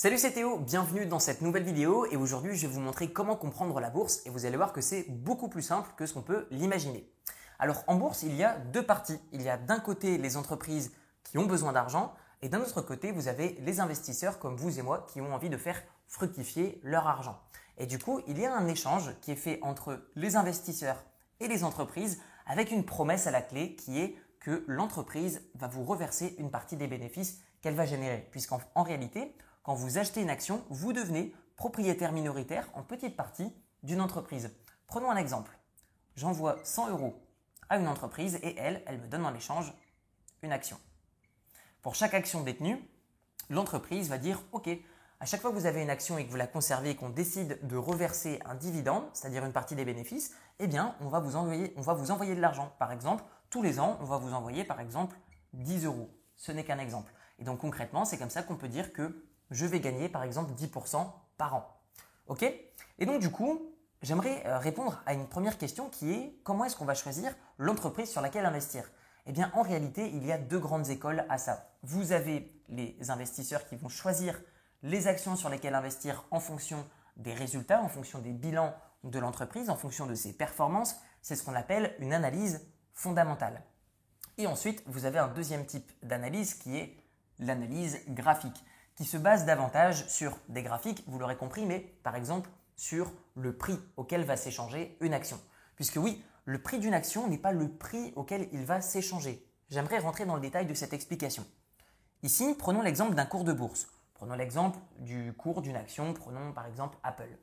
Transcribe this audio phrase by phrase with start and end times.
[0.00, 3.34] Salut c'est Théo, bienvenue dans cette nouvelle vidéo et aujourd'hui je vais vous montrer comment
[3.34, 6.22] comprendre la bourse et vous allez voir que c'est beaucoup plus simple que ce qu'on
[6.22, 7.10] peut l'imaginer.
[7.58, 9.18] Alors en bourse il y a deux parties.
[9.32, 10.92] Il y a d'un côté les entreprises
[11.24, 14.82] qui ont besoin d'argent et d'un autre côté vous avez les investisseurs comme vous et
[14.82, 17.36] moi qui ont envie de faire fructifier leur argent.
[17.76, 21.02] Et du coup il y a un échange qui est fait entre les investisseurs
[21.40, 25.82] et les entreprises avec une promesse à la clé qui est que l'entreprise va vous
[25.82, 28.28] reverser une partie des bénéfices qu'elle va générer.
[28.30, 29.34] Puisqu'en réalité,
[29.68, 34.50] quand vous achetez une action, vous devenez propriétaire minoritaire en petite partie d'une entreprise.
[34.86, 35.58] Prenons un exemple.
[36.16, 37.22] J'envoie 100 euros
[37.68, 39.74] à une entreprise et elle, elle me donne en échange
[40.40, 40.78] une action.
[41.82, 42.82] Pour chaque action détenue,
[43.50, 44.70] l'entreprise va dire OK,
[45.20, 47.10] à chaque fois que vous avez une action et que vous la conservez et qu'on
[47.10, 51.36] décide de reverser un dividende, c'est-à-dire une partie des bénéfices, eh bien, on va vous
[51.36, 52.72] envoyer, on va vous envoyer de l'argent.
[52.78, 55.18] Par exemple, tous les ans, on va vous envoyer par exemple
[55.52, 56.08] 10 euros.
[56.36, 57.12] Ce n'est qu'un exemple.
[57.38, 60.52] Et donc concrètement, c'est comme ça qu'on peut dire que je vais gagner par exemple
[60.52, 61.66] 10% par an.
[62.26, 62.42] OK?
[62.42, 66.76] Et donc du coup, j'aimerais euh, répondre à une première question qui est comment est-ce
[66.76, 68.90] qu'on va choisir l'entreprise sur laquelle investir?
[69.26, 71.70] Eh bien en réalité, il y a deux grandes écoles à ça.
[71.82, 74.40] Vous avez les investisseurs qui vont choisir
[74.82, 76.86] les actions sur lesquelles investir en fonction
[77.16, 80.96] des résultats, en fonction des bilans de l'entreprise, en fonction de ses performances.
[81.22, 83.62] C'est ce qu'on appelle une analyse fondamentale.
[84.38, 86.96] Et ensuite, vous avez un deuxième type d'analyse qui est
[87.38, 88.64] l'analyse graphique
[88.98, 93.56] qui se base davantage sur des graphiques, vous l'aurez compris, mais par exemple sur le
[93.56, 95.40] prix auquel va s'échanger une action.
[95.76, 99.46] Puisque oui, le prix d'une action n'est pas le prix auquel il va s'échanger.
[99.70, 101.46] J'aimerais rentrer dans le détail de cette explication.
[102.24, 103.86] Ici, prenons l'exemple d'un cours de bourse.
[104.14, 107.38] Prenons l'exemple du cours d'une action, prenons par exemple Apple.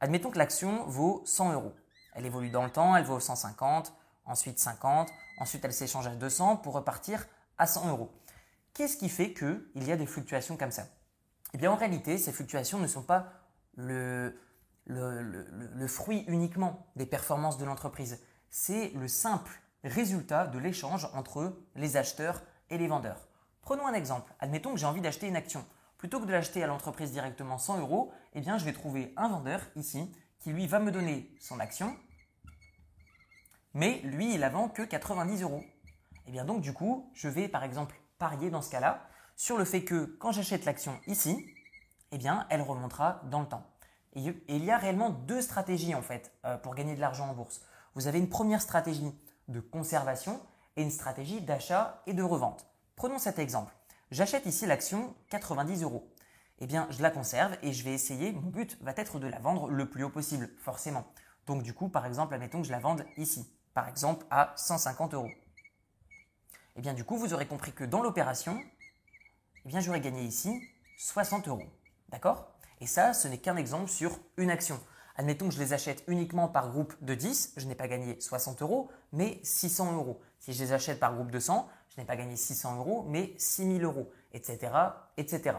[0.00, 1.74] Admettons que l'action vaut 100 euros.
[2.14, 3.92] Elle évolue dans le temps, elle vaut 150,
[4.24, 7.26] ensuite 50, ensuite elle s'échange à 200 pour repartir
[7.58, 8.10] à 100 euros.
[8.76, 10.86] Qu'est-ce qui fait qu'il y a des fluctuations comme ça?
[11.54, 13.32] Eh bien en réalité, ces fluctuations ne sont pas
[13.74, 14.38] le,
[15.88, 18.22] fruit uniquement des performances de l'entreprise.
[18.50, 23.28] C'est le simple résultat de l'échange entre les acheteurs et les vendeurs.
[23.62, 24.34] Prenons un exemple.
[24.40, 25.64] Admettons que j'ai envie d'acheter une action.
[25.96, 29.30] Plutôt que de l'acheter à l'entreprise directement 100 euros, eh bien, je vais trouver un
[29.30, 31.96] vendeur ici qui lui va me donner son action,
[33.72, 35.64] mais lui, il la vend que 90 euros.
[36.26, 39.06] Eh bien donc du coup, je vais par exemple parier dans ce cas-là
[39.36, 41.46] sur le fait que quand j'achète l'action ici,
[42.12, 43.66] eh bien, elle remontera dans le temps.
[44.14, 47.34] Et, il y a réellement deux stratégies en fait euh, pour gagner de l'argent en
[47.34, 47.60] bourse.
[47.94, 49.12] Vous avez une première stratégie
[49.48, 50.40] de conservation
[50.76, 52.66] et une stratégie d'achat et de revente.
[52.96, 53.74] Prenons cet exemple.
[54.10, 56.10] J'achète ici l'action 90 euros.
[56.58, 59.38] Eh bien, je la conserve et je vais essayer, mon but va être de la
[59.38, 61.04] vendre le plus haut possible, forcément.
[61.46, 65.14] Donc du coup, par exemple, admettons que je la vende ici, par exemple à 150
[65.14, 65.30] euros.
[66.76, 68.62] Et eh bien du coup, vous aurez compris que dans l'opération,
[69.64, 70.60] eh bien j'aurais gagné ici
[70.98, 71.62] 60 euros.
[72.10, 72.50] D'accord?
[72.82, 74.78] Et ça, ce n'est qu'un exemple sur une action.
[75.16, 78.60] Admettons que je les achète uniquement par groupe de 10, je n'ai pas gagné 60
[78.60, 80.20] euros, mais 600 euros.
[80.38, 83.32] Si je les achète par groupe de 100, je n'ai pas gagné 600 euros, mais
[83.38, 84.70] 6000 euros, etc.,
[85.16, 85.56] etc.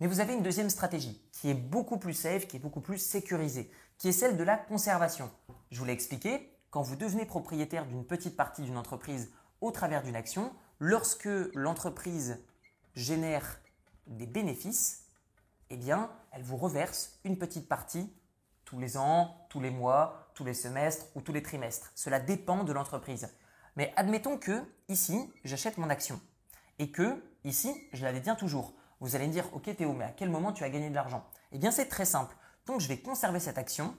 [0.00, 2.96] Mais vous avez une deuxième stratégie qui est beaucoup plus safe, qui est beaucoup plus
[2.96, 5.30] sécurisée, qui est celle de la conservation.
[5.70, 9.30] Je vous l'ai expliqué, quand vous devenez propriétaire d'une petite partie d'une entreprise
[9.64, 12.44] au travers d'une action, lorsque l'entreprise
[12.94, 13.60] génère
[14.06, 15.06] des bénéfices,
[15.70, 18.12] eh bien, elle vous reverse une petite partie
[18.66, 21.92] tous les ans, tous les mois, tous les semestres ou tous les trimestres.
[21.94, 23.28] Cela dépend de l'entreprise.
[23.76, 26.20] Mais admettons que ici, j'achète mon action
[26.78, 28.74] et que ici, je la détiens toujours.
[29.00, 31.24] Vous allez me dire, ok Théo, mais à quel moment tu as gagné de l'argent?
[31.52, 32.36] Eh bien, c'est très simple.
[32.66, 33.94] Donc, je vais conserver cette action.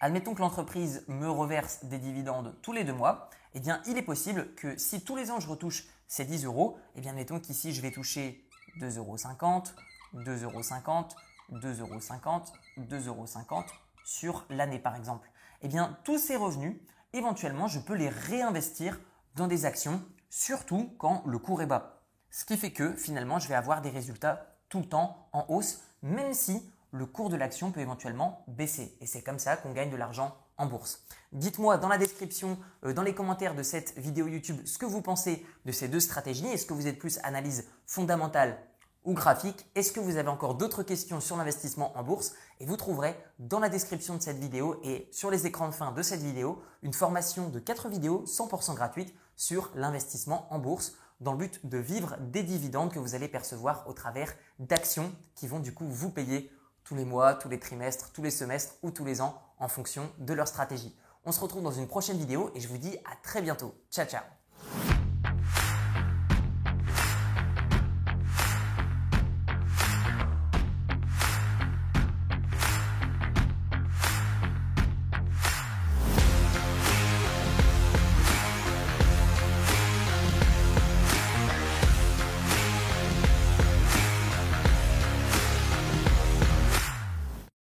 [0.00, 4.02] Admettons que l'entreprise me reverse des dividendes tous les deux mois eh bien, il est
[4.02, 7.72] possible que si tous les ans je retouche ces 10 euros, eh bien, mettons qu'ici
[7.72, 8.44] je vais toucher
[8.80, 10.60] 2,50 euros, 2,50 euros,
[11.52, 11.98] 2,50 euros,
[12.78, 13.26] 2,50 euros
[14.04, 15.30] sur l'année par exemple.
[15.62, 16.76] Eh bien, tous ces revenus,
[17.12, 18.98] éventuellement, je peux les réinvestir
[19.36, 22.02] dans des actions, surtout quand le cours est bas.
[22.30, 25.80] Ce qui fait que finalement, je vais avoir des résultats tout le temps en hausse,
[26.02, 28.96] même si le cours de l'action peut éventuellement baisser.
[29.00, 30.36] Et c'est comme ça qu'on gagne de l'argent
[30.66, 31.04] bourse.
[31.32, 35.00] Dites-moi dans la description, euh, dans les commentaires de cette vidéo YouTube, ce que vous
[35.00, 36.46] pensez de ces deux stratégies.
[36.46, 38.58] Est-ce que vous êtes plus analyse fondamentale
[39.04, 39.66] ou graphique?
[39.74, 42.34] Est-ce que vous avez encore d'autres questions sur l'investissement en bourse?
[42.60, 45.92] Et vous trouverez dans la description de cette vidéo et sur les écrans de fin
[45.92, 51.32] de cette vidéo une formation de 4 vidéos 100% gratuites sur l'investissement en bourse dans
[51.32, 55.60] le but de vivre des dividendes que vous allez percevoir au travers d'actions qui vont
[55.60, 56.50] du coup vous payer
[56.84, 60.10] tous les mois, tous les trimestres, tous les semestres ou tous les ans en fonction
[60.18, 60.94] de leur stratégie.
[61.24, 63.74] On se retrouve dans une prochaine vidéo et je vous dis à très bientôt.
[63.90, 65.01] Ciao ciao